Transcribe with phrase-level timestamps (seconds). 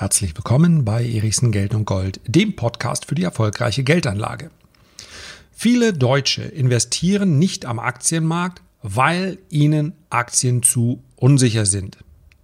[0.00, 4.50] Herzlich willkommen bei Erichsen Geld und Gold, dem Podcast für die erfolgreiche Geldanlage.
[5.52, 11.98] Viele Deutsche investieren nicht am Aktienmarkt, weil ihnen Aktien zu unsicher sind.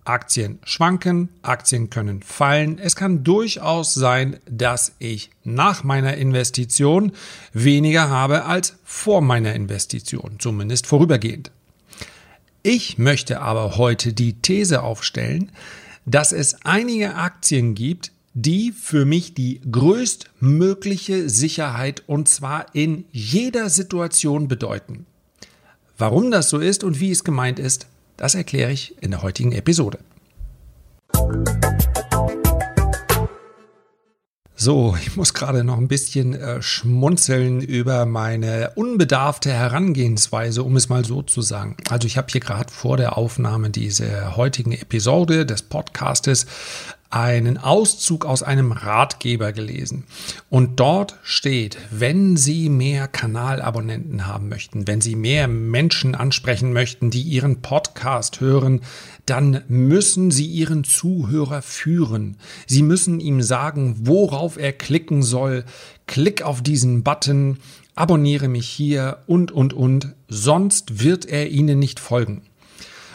[0.05, 2.79] Aktien schwanken, Aktien können fallen.
[2.79, 7.13] Es kann durchaus sein, dass ich nach meiner Investition
[7.55, 11.51] weniger habe als vor meiner Investition, zumindest vorübergehend.
[12.63, 15.53] Ich möchte aber heute die These aufstellen,
[16.07, 23.69] dass es einige Aktien gibt, die für mich die größtmögliche Sicherheit und zwar in jeder
[23.71, 25.07] Situation bedeuten.
[25.99, 29.53] Warum das so ist und wie es gemeint ist, das erkläre ich in der heutigen
[29.53, 29.99] Episode.
[34.67, 40.89] So, ich muss gerade noch ein bisschen äh, schmunzeln über meine unbedarfte Herangehensweise, um es
[40.89, 41.77] mal so zu sagen.
[41.89, 46.47] Also ich habe hier gerade vor der Aufnahme dieser heutigen Episode des Podcastes
[47.11, 50.05] einen Auszug aus einem Ratgeber gelesen.
[50.51, 57.11] Und dort steht, wenn Sie mehr Kanalabonnenten haben möchten, wenn Sie mehr Menschen ansprechen möchten,
[57.11, 58.81] die Ihren Podcast hören,
[59.25, 62.37] dann müssen Sie Ihren Zuhörer führen.
[62.67, 65.65] Sie müssen ihm sagen, worauf er klicken soll.
[66.07, 67.59] Klick auf diesen Button,
[67.95, 70.15] abonniere mich hier und, und, und.
[70.29, 72.43] Sonst wird er Ihnen nicht folgen.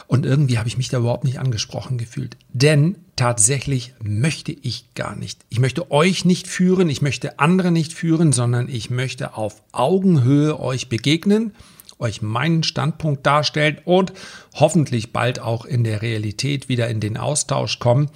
[0.08, 2.36] Und irgendwie habe ich mich da überhaupt nicht angesprochen gefühlt.
[2.52, 5.42] Denn tatsächlich möchte ich gar nicht.
[5.50, 10.60] Ich möchte euch nicht führen, ich möchte andere nicht führen, sondern ich möchte auf Augenhöhe
[10.60, 11.54] euch begegnen,
[12.00, 14.12] euch meinen Standpunkt darstellen und
[14.56, 18.10] hoffentlich bald auch in der Realität wieder in den Austausch kommen.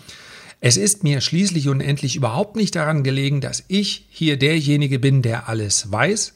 [0.60, 5.22] Es ist mir schließlich und endlich überhaupt nicht daran gelegen, dass ich hier derjenige bin,
[5.22, 6.34] der alles weiß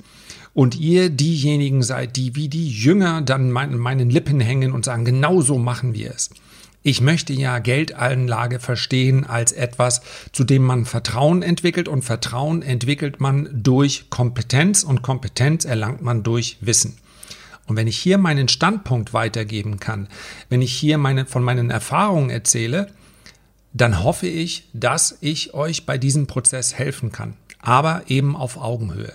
[0.54, 5.06] und ihr diejenigen seid, die wie die Jünger dann meinen, meinen Lippen hängen und sagen,
[5.06, 6.30] genau so machen wir es.
[6.90, 10.02] Ich möchte ja Geldanlage verstehen als etwas,
[10.32, 16.23] zu dem man Vertrauen entwickelt und Vertrauen entwickelt man durch Kompetenz und Kompetenz erlangt man
[16.23, 16.98] durch Wissen.
[17.67, 20.08] Und wenn ich hier meinen Standpunkt weitergeben kann,
[20.50, 22.88] wenn ich hier meine, von meinen Erfahrungen erzähle,
[23.71, 29.14] dann hoffe ich, dass ich euch bei diesem Prozess helfen kann, aber eben auf Augenhöhe.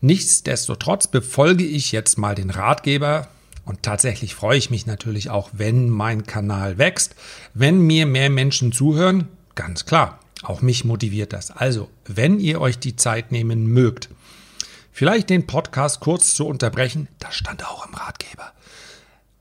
[0.00, 3.28] Nichtsdestotrotz befolge ich jetzt mal den Ratgeber
[3.64, 7.14] und tatsächlich freue ich mich natürlich auch, wenn mein Kanal wächst,
[7.54, 10.20] wenn mir mehr Menschen zuhören, ganz klar.
[10.42, 11.50] Auch mich motiviert das.
[11.50, 14.10] Also, wenn ihr euch die Zeit nehmen mögt,
[14.92, 18.52] vielleicht den Podcast kurz zu unterbrechen, das stand auch im Ratgeber.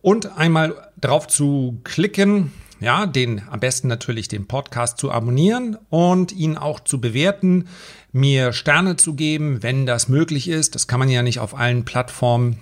[0.01, 6.31] Und einmal drauf zu klicken, ja, den am besten natürlich den Podcast zu abonnieren und
[6.31, 7.67] ihn auch zu bewerten
[8.13, 10.75] mir Sterne zu geben, wenn das möglich ist.
[10.75, 12.59] Das kann man ja nicht auf allen Plattformen.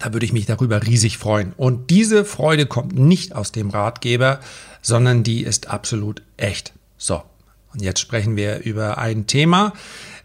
[0.00, 1.52] Da würde ich mich darüber riesig freuen.
[1.56, 4.40] Und diese Freude kommt nicht aus dem Ratgeber,
[4.82, 6.72] sondern die ist absolut echt.
[6.96, 7.22] So,
[7.72, 9.74] und jetzt sprechen wir über ein Thema,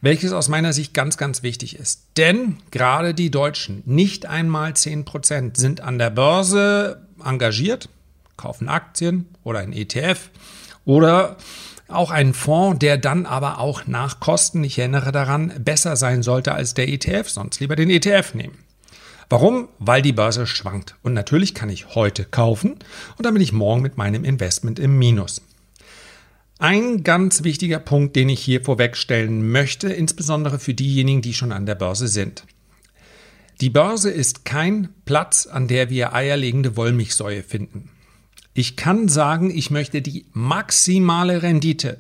[0.02, 2.04] welches aus meiner Sicht ganz, ganz wichtig ist.
[2.16, 7.90] Denn gerade die Deutschen, nicht einmal 10% sind an der Börse engagiert,
[8.38, 10.30] kaufen Aktien oder ein ETF
[10.86, 11.36] oder
[11.88, 16.54] auch ein Fonds, der dann aber auch nach Kosten, ich erinnere daran, besser sein sollte
[16.54, 18.65] als der ETF, sonst lieber den ETF nehmen.
[19.30, 19.70] Warum?
[19.80, 20.96] Weil die Börse schwankt.
[21.02, 22.76] Und natürlich kann ich heute kaufen
[23.18, 25.42] und dann bin ich morgen mit meinem Investment im Minus.
[26.58, 31.66] Ein ganz wichtiger Punkt, den ich hier vorwegstellen möchte, insbesondere für diejenigen, die schon an
[31.66, 32.46] der Börse sind.
[33.62, 37.90] Die Börse ist kein Platz, an der wir eierlegende Wollmilchsäue finden.
[38.54, 42.00] Ich kann sagen, ich möchte die maximale Rendite.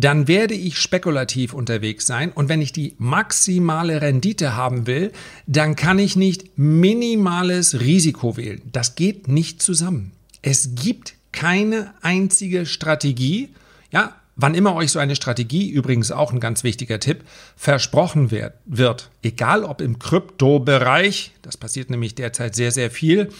[0.00, 5.10] Dann werde ich spekulativ unterwegs sein und wenn ich die maximale Rendite haben will,
[5.48, 8.62] dann kann ich nicht minimales Risiko wählen.
[8.70, 10.12] Das geht nicht zusammen.
[10.40, 13.48] Es gibt keine einzige Strategie,
[13.90, 17.24] ja, wann immer euch so eine Strategie, übrigens auch ein ganz wichtiger Tipp,
[17.56, 23.30] versprochen wird, wird egal ob im Kryptobereich, das passiert nämlich derzeit sehr, sehr viel,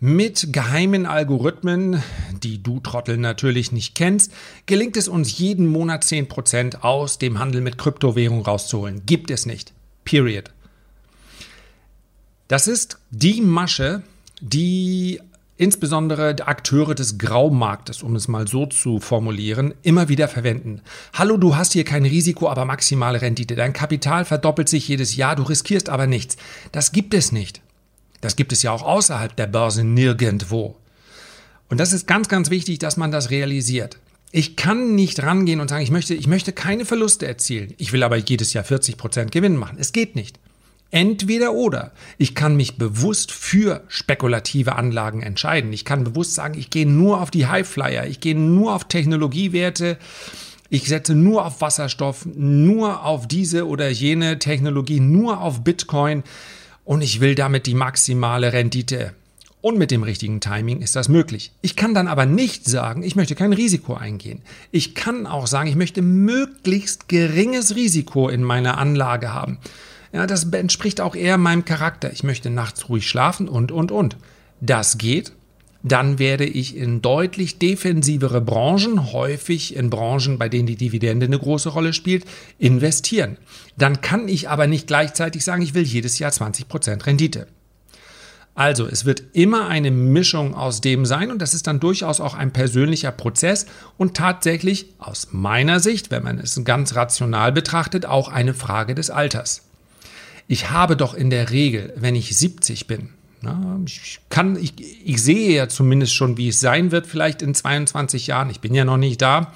[0.00, 2.02] mit geheimen Algorithmen,
[2.42, 4.32] die du Trottel natürlich nicht kennst,
[4.64, 9.02] gelingt es uns jeden Monat 10% aus dem Handel mit Kryptowährung rauszuholen.
[9.04, 9.74] Gibt es nicht.
[10.04, 10.50] Period.
[12.48, 14.02] Das ist die Masche,
[14.40, 15.20] die
[15.58, 20.80] insbesondere Akteure des Graumarktes, um es mal so zu formulieren, immer wieder verwenden.
[21.12, 23.54] Hallo, du hast hier kein Risiko, aber maximale Rendite.
[23.54, 26.38] Dein Kapital verdoppelt sich jedes Jahr, du riskierst aber nichts.
[26.72, 27.60] Das gibt es nicht.
[28.20, 30.76] Das gibt es ja auch außerhalb der Börse nirgendwo.
[31.68, 33.98] Und das ist ganz, ganz wichtig, dass man das realisiert.
[34.32, 37.74] Ich kann nicht rangehen und sagen, ich möchte, ich möchte keine Verluste erzielen.
[37.78, 39.78] Ich will aber jedes Jahr 40 Prozent Gewinn machen.
[39.80, 40.38] Es geht nicht.
[40.92, 41.92] Entweder oder.
[42.18, 45.72] Ich kann mich bewusst für spekulative Anlagen entscheiden.
[45.72, 49.98] Ich kann bewusst sagen, ich gehe nur auf die Highflyer, ich gehe nur auf Technologiewerte,
[50.68, 56.24] ich setze nur auf Wasserstoff, nur auf diese oder jene Technologie, nur auf Bitcoin
[56.84, 59.14] und ich will damit die maximale Rendite.
[59.62, 61.52] Und mit dem richtigen Timing ist das möglich.
[61.60, 64.40] Ich kann dann aber nicht sagen, ich möchte kein Risiko eingehen.
[64.70, 69.58] Ich kann auch sagen, ich möchte möglichst geringes Risiko in meiner Anlage haben.
[70.12, 72.10] Ja, das entspricht auch eher meinem Charakter.
[72.12, 74.16] Ich möchte nachts ruhig schlafen und, und, und.
[74.60, 75.32] Das geht.
[75.82, 81.38] Dann werde ich in deutlich defensivere Branchen, häufig in Branchen, bei denen die Dividende eine
[81.38, 82.24] große Rolle spielt,
[82.58, 83.38] investieren.
[83.78, 87.46] Dann kann ich aber nicht gleichzeitig sagen, ich will jedes Jahr 20% Rendite.
[88.54, 92.34] Also, es wird immer eine Mischung aus dem sein und das ist dann durchaus auch
[92.34, 93.64] ein persönlicher Prozess
[93.96, 99.08] und tatsächlich aus meiner Sicht, wenn man es ganz rational betrachtet, auch eine Frage des
[99.08, 99.62] Alters
[100.50, 103.10] ich habe doch in der Regel, wenn ich 70 bin,
[103.86, 104.74] ich kann, ich,
[105.06, 108.74] ich sehe ja zumindest schon, wie es sein wird, vielleicht in 22 Jahren, ich bin
[108.74, 109.52] ja noch nicht da,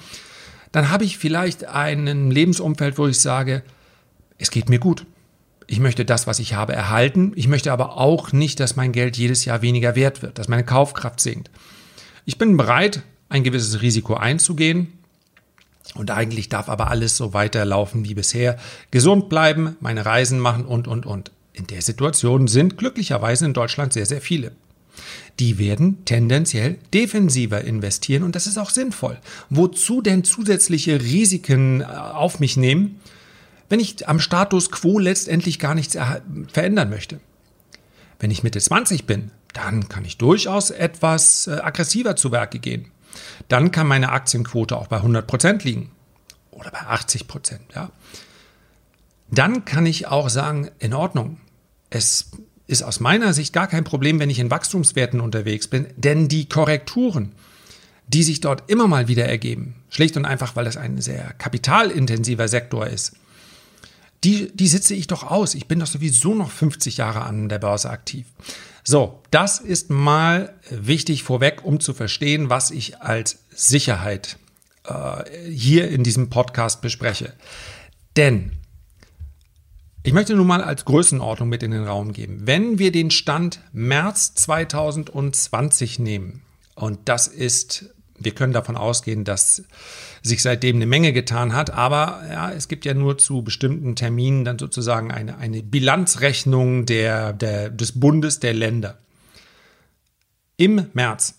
[0.71, 3.63] dann habe ich vielleicht ein Lebensumfeld, wo ich sage,
[4.37, 5.05] es geht mir gut.
[5.67, 7.31] Ich möchte das, was ich habe, erhalten.
[7.35, 10.65] Ich möchte aber auch nicht, dass mein Geld jedes Jahr weniger wert wird, dass meine
[10.65, 11.49] Kaufkraft sinkt.
[12.25, 14.93] Ich bin bereit, ein gewisses Risiko einzugehen.
[15.93, 18.57] Und eigentlich darf aber alles so weiterlaufen wie bisher.
[18.91, 21.31] Gesund bleiben, meine Reisen machen und, und, und.
[21.55, 24.51] In der Situation sind glücklicherweise in Deutschland sehr, sehr viele.
[25.39, 29.19] Die werden tendenziell defensiver investieren und das ist auch sinnvoll.
[29.49, 32.99] Wozu denn zusätzliche Risiken äh, auf mich nehmen,
[33.69, 35.97] wenn ich am Status quo letztendlich gar nichts
[36.51, 37.19] verändern möchte?
[38.19, 42.91] Wenn ich Mitte 20 bin, dann kann ich durchaus etwas äh, aggressiver zu Werke gehen
[43.47, 45.91] dann kann meine Aktienquote auch bei 100 Prozent liegen
[46.51, 47.61] oder bei 80 Prozent.
[47.75, 47.91] Ja.
[49.29, 51.39] Dann kann ich auch sagen, in Ordnung,
[51.95, 52.31] es
[52.67, 56.49] ist aus meiner Sicht gar kein Problem, wenn ich in Wachstumswerten unterwegs bin, denn die
[56.49, 57.31] Korrekturen,
[58.07, 62.47] die sich dort immer mal wieder ergeben, schlicht und einfach, weil das ein sehr kapitalintensiver
[62.47, 63.13] Sektor ist,
[64.23, 65.53] die, die sitze ich doch aus.
[65.53, 68.25] Ich bin doch sowieso noch 50 Jahre an der Börse aktiv.
[68.83, 74.37] So, das ist mal wichtig vorweg, um zu verstehen, was ich als Sicherheit
[74.83, 77.33] äh, hier in diesem Podcast bespreche.
[78.17, 78.51] Denn
[80.05, 82.41] ich möchte nun mal als Größenordnung mit in den Raum geben.
[82.45, 86.41] Wenn wir den Stand März 2020 nehmen,
[86.75, 89.63] und das ist wir können davon ausgehen, dass
[90.21, 94.45] sich seitdem eine Menge getan hat, aber ja, es gibt ja nur zu bestimmten Terminen
[94.45, 98.97] dann sozusagen eine, eine Bilanzrechnung der, der, des Bundes der Länder.
[100.57, 101.35] Im März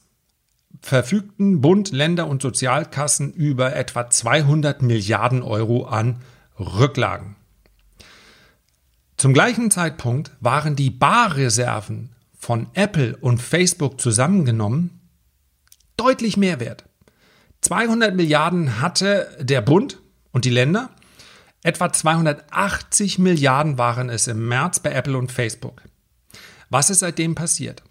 [0.82, 6.20] verfügten Bund, Länder und Sozialkassen über etwa 200 Milliarden Euro an
[6.60, 7.35] Rücklagen.
[9.16, 15.00] Zum gleichen Zeitpunkt waren die Barreserven von Apple und Facebook zusammengenommen
[15.96, 16.84] deutlich mehr wert.
[17.62, 20.00] 200 Milliarden hatte der Bund
[20.32, 20.90] und die Länder.
[21.62, 25.82] Etwa 280 Milliarden waren es im März bei Apple und Facebook.
[26.68, 27.82] Was ist seitdem passiert?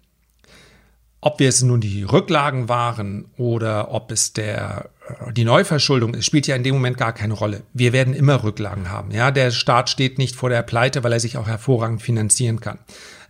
[1.20, 4.90] Ob wir es nun die Rücklagen waren oder ob es der,
[5.32, 7.62] die Neuverschuldung spielt ja in dem Moment gar keine Rolle.
[7.72, 9.10] Wir werden immer Rücklagen haben.
[9.10, 12.78] Ja, der Staat steht nicht vor der Pleite, weil er sich auch hervorragend finanzieren kann.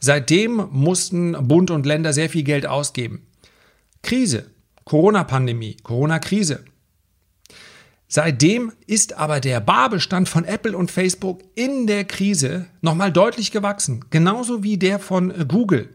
[0.01, 3.27] Seitdem mussten Bund und Länder sehr viel Geld ausgeben.
[4.03, 4.47] Krise,
[4.85, 6.65] Corona-Pandemie, Corona-Krise.
[8.09, 14.05] Seitdem ist aber der Barbestand von Apple und Facebook in der Krise nochmal deutlich gewachsen,
[14.11, 15.89] genauso wie der von Google.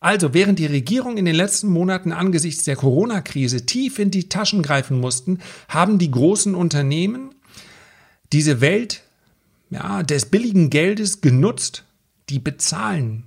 [0.00, 4.62] Also während die Regierung in den letzten Monaten angesichts der Corona-Krise tief in die Taschen
[4.62, 7.34] greifen mussten, haben die großen Unternehmen
[8.32, 9.02] diese Welt
[9.70, 11.84] ja, des billigen Geldes genutzt.
[12.28, 13.24] Die bezahlen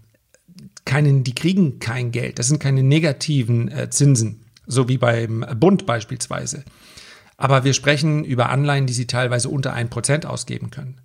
[0.85, 2.39] keinen, die kriegen kein Geld.
[2.39, 6.63] Das sind keine negativen äh, Zinsen so wie beim Bund beispielsweise.
[7.37, 11.01] Aber wir sprechen über Anleihen, die Sie teilweise unter 1% ausgeben können.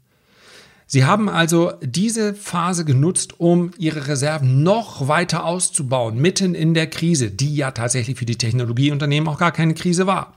[0.89, 6.87] Sie haben also diese Phase genutzt, um Ihre Reserven noch weiter auszubauen, mitten in der
[6.87, 10.35] Krise, die ja tatsächlich für die Technologieunternehmen auch gar keine Krise war.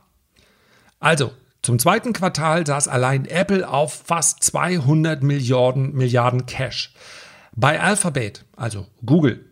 [0.99, 6.93] Also, zum zweiten Quartal saß allein Apple auf fast 200 Milliarden, Milliarden Cash.
[7.55, 9.45] Bei Alphabet, also Google,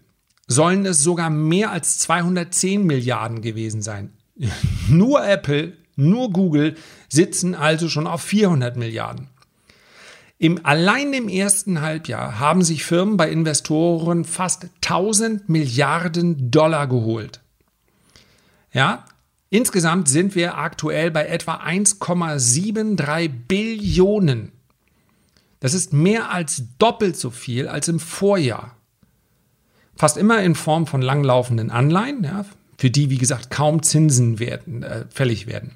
[0.47, 4.13] sollen es sogar mehr als 210 Milliarden gewesen sein.
[4.89, 6.75] nur Apple, nur Google
[7.09, 9.29] sitzen also schon auf 400 Milliarden.
[10.39, 17.41] Im, allein im ersten Halbjahr haben sich Firmen bei Investoren fast 1000 Milliarden Dollar geholt.
[18.71, 19.05] Ja,
[19.49, 24.51] insgesamt sind wir aktuell bei etwa 1,73 Billionen.
[25.59, 28.77] Das ist mehr als doppelt so viel als im Vorjahr.
[29.95, 32.45] Fast immer in Form von langlaufenden Anleihen, ja,
[32.77, 35.71] für die, wie gesagt, kaum Zinsen werden, äh, fällig werden.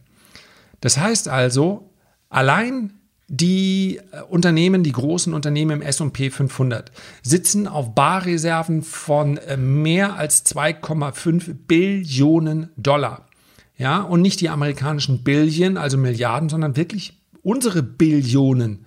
[0.81, 1.89] Das heißt also,
[2.29, 3.00] allein
[3.33, 6.91] die äh, Unternehmen, die großen Unternehmen im SP 500
[7.23, 13.27] sitzen auf Barreserven von äh, mehr als 2,5 Billionen Dollar.
[13.77, 18.85] Ja, und nicht die amerikanischen Billionen, also Milliarden, sondern wirklich unsere Billionen.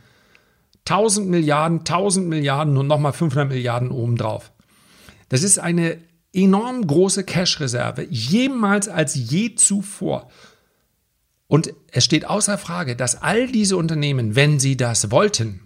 [0.87, 4.53] 1000 Milliarden, 1000 Milliarden und nochmal 500 Milliarden obendrauf.
[5.31, 5.97] Das ist eine
[6.35, 10.29] enorm große Cash-Reserve, jemals als je zuvor.
[11.47, 15.61] Und es steht außer Frage, dass all diese Unternehmen, wenn sie das wollten,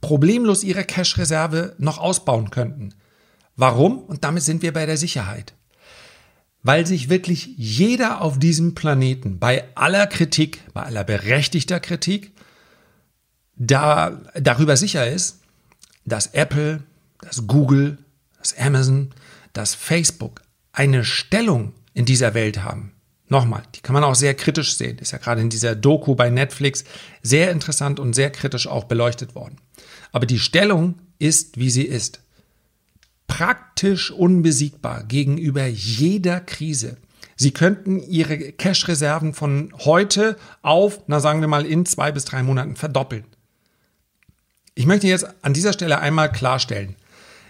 [0.00, 2.94] problemlos ihre Cash-Reserve noch ausbauen könnten.
[3.56, 3.98] Warum?
[3.98, 5.54] Und damit sind wir bei der Sicherheit.
[6.62, 12.32] Weil sich wirklich jeder auf diesem Planeten bei aller Kritik, bei aller berechtigter Kritik,
[13.56, 15.40] da, darüber sicher ist,
[16.04, 16.82] dass Apple,
[17.20, 17.98] dass Google,
[18.38, 19.10] dass Amazon,
[19.52, 20.40] dass Facebook
[20.72, 22.92] eine Stellung in dieser Welt haben.
[23.32, 24.98] Nochmal, die kann man auch sehr kritisch sehen.
[24.98, 26.84] Ist ja gerade in dieser Doku bei Netflix
[27.22, 29.56] sehr interessant und sehr kritisch auch beleuchtet worden.
[30.12, 32.20] Aber die Stellung ist, wie sie ist.
[33.28, 36.98] Praktisch unbesiegbar gegenüber jeder Krise.
[37.34, 42.42] Sie könnten ihre Cash-Reserven von heute auf, na sagen wir mal, in zwei bis drei
[42.42, 43.24] Monaten verdoppeln.
[44.74, 46.96] Ich möchte jetzt an dieser Stelle einmal klarstellen,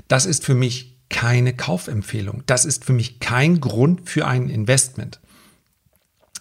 [0.06, 2.44] das ist für mich keine Kaufempfehlung.
[2.46, 5.18] Das ist für mich kein Grund für ein Investment.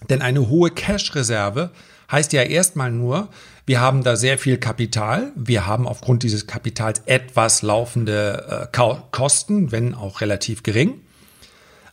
[0.10, 1.72] Denn eine hohe Cash-Reserve
[2.12, 3.30] heißt ja erstmal nur,
[3.66, 5.32] wir haben da sehr viel Kapital.
[5.36, 11.02] Wir haben aufgrund dieses Kapitals etwas laufende äh, Kosten, wenn auch relativ gering.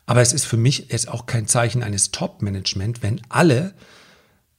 [0.07, 3.75] Aber es ist für mich jetzt auch kein Zeichen eines Top-Management, wenn alle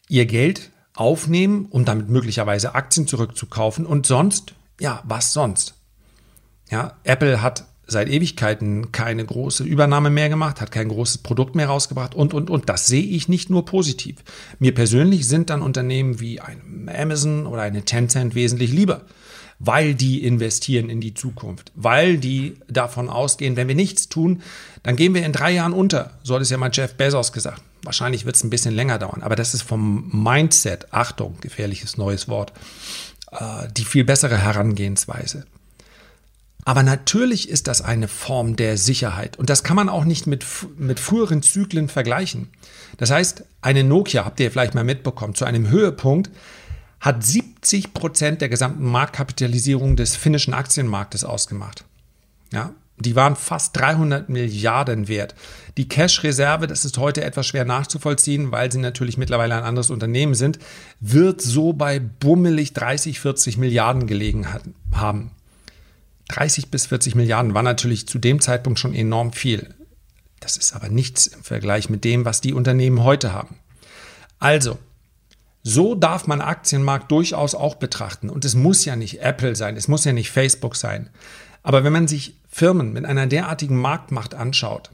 [0.08, 5.74] ihr Geld aufnehmen, um damit möglicherweise Aktien zurückzukaufen und sonst, ja, was sonst?
[6.70, 11.68] Ja, Apple hat seit Ewigkeiten keine große Übernahme mehr gemacht, hat kein großes Produkt mehr
[11.68, 12.70] rausgebracht und, und, und.
[12.70, 14.18] Das sehe ich nicht nur positiv.
[14.60, 19.02] Mir persönlich sind dann Unternehmen wie ein Amazon oder eine Tencent wesentlich lieber,
[19.60, 24.42] weil die investieren in die Zukunft, weil die davon ausgehen, wenn wir nichts tun,
[24.84, 26.20] dann gehen wir in drei Jahren unter.
[26.24, 27.62] So hat es ja mal Jeff Bezos gesagt.
[27.84, 32.28] Wahrscheinlich wird es ein bisschen länger dauern, aber das ist vom Mindset, Achtung, gefährliches neues
[32.28, 32.54] Wort,
[33.32, 35.46] äh, die viel bessere Herangehensweise.
[36.70, 39.40] Aber natürlich ist das eine Form der Sicherheit.
[39.40, 40.46] Und das kann man auch nicht mit,
[40.78, 42.50] mit früheren Zyklen vergleichen.
[42.98, 46.30] Das heißt, eine Nokia, habt ihr vielleicht mal mitbekommen, zu einem Höhepunkt
[47.00, 51.86] hat 70 Prozent der gesamten Marktkapitalisierung des finnischen Aktienmarktes ausgemacht.
[52.54, 55.34] Ja, die waren fast 300 Milliarden wert.
[55.76, 60.36] Die Cash-Reserve, das ist heute etwas schwer nachzuvollziehen, weil sie natürlich mittlerweile ein anderes Unternehmen
[60.36, 60.60] sind,
[61.00, 64.46] wird so bei bummelig 30, 40 Milliarden gelegen
[64.94, 65.32] haben.
[66.30, 69.76] 30 bis 40 Milliarden war natürlich zu dem Zeitpunkt schon enorm viel.
[70.40, 73.58] Das ist aber nichts im Vergleich mit dem, was die Unternehmen heute haben.
[74.40, 74.80] Also,
[75.64, 78.30] so darf man Aktienmarkt durchaus auch betrachten.
[78.30, 81.10] Und es muss ja nicht Apple sein, es muss ja nicht Facebook sein.
[81.62, 84.92] Aber wenn man sich Firmen mit einer derartigen Marktmacht anschaut,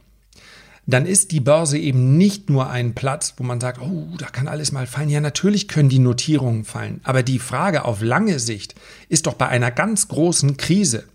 [0.88, 4.48] dann ist die Börse eben nicht nur ein Platz, wo man sagt, oh, da kann
[4.48, 5.10] alles mal fallen.
[5.10, 7.02] Ja, natürlich können die Notierungen fallen.
[7.04, 8.76] Aber die Frage auf lange Sicht
[9.10, 11.06] ist doch bei einer ganz großen Krise,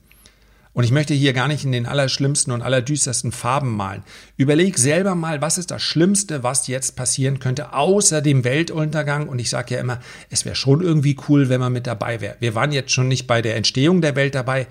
[0.73, 4.05] und ich möchte hier gar nicht in den allerschlimmsten und allerdüstersten Farben malen.
[4.37, 9.29] Überleg selber mal, was ist das Schlimmste, was jetzt passieren könnte, außer dem Weltuntergang.
[9.29, 9.99] Und ich sage ja immer,
[10.31, 12.37] es wäre schon irgendwie cool, wenn man mit dabei wäre.
[12.39, 14.69] Wir waren jetzt schon nicht bei der Entstehung der Welt dabei.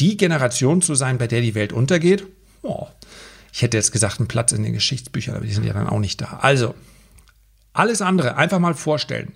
[0.00, 2.26] Die Generation zu sein, bei der die Welt untergeht,
[2.62, 2.88] oh,
[3.52, 6.00] ich hätte jetzt gesagt, einen Platz in den Geschichtsbüchern, aber die sind ja dann auch
[6.00, 6.38] nicht da.
[6.42, 6.74] Also,
[7.72, 9.32] alles andere einfach mal vorstellen.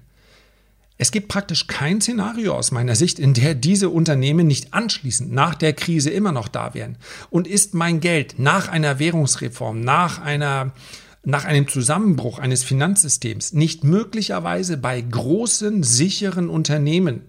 [1.02, 5.56] Es gibt praktisch kein Szenario aus meiner Sicht, in der diese Unternehmen nicht anschließend nach
[5.56, 6.97] der Krise immer noch da wären.
[7.28, 10.71] Und ist mein Geld nach einer Währungsreform, nach einer
[11.25, 17.23] nach einem Zusammenbruch eines Finanzsystems nicht möglicherweise bei großen, sicheren Unternehmen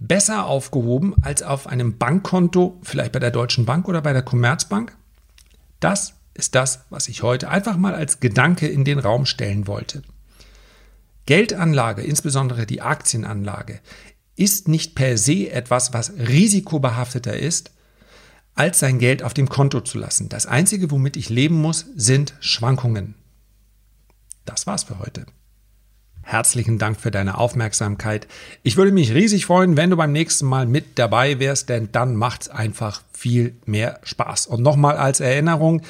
[0.00, 4.96] besser aufgehoben als auf einem Bankkonto, vielleicht bei der Deutschen Bank oder bei der Commerzbank?
[5.78, 10.02] Das ist das, was ich heute einfach mal als Gedanke in den Raum stellen wollte.
[11.28, 13.80] Geldanlage, insbesondere die Aktienanlage,
[14.34, 17.70] ist nicht per se etwas, was risikobehafteter ist,
[18.54, 20.30] als sein Geld auf dem Konto zu lassen.
[20.30, 23.14] Das Einzige, womit ich leben muss, sind Schwankungen.
[24.46, 25.26] Das war's für heute.
[26.28, 28.26] Herzlichen Dank für deine Aufmerksamkeit.
[28.62, 32.16] Ich würde mich riesig freuen, wenn du beim nächsten Mal mit dabei wärst, denn dann
[32.16, 34.46] macht es einfach viel mehr Spaß.
[34.46, 35.80] Und nochmal als Erinnerung,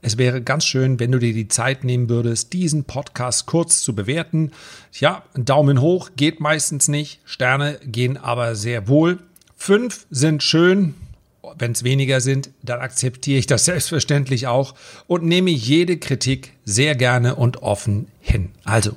[0.00, 3.92] es wäre ganz schön, wenn du dir die Zeit nehmen würdest, diesen Podcast kurz zu
[3.92, 4.52] bewerten.
[4.92, 9.18] Ja, Daumen hoch geht meistens nicht, Sterne gehen aber sehr wohl.
[9.56, 10.94] Fünf sind schön,
[11.58, 14.76] wenn es weniger sind, dann akzeptiere ich das selbstverständlich auch
[15.08, 18.50] und nehme jede Kritik sehr gerne und offen hin.
[18.62, 18.96] Also,